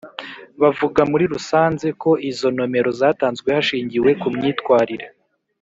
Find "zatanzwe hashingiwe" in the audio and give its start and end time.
2.99-4.09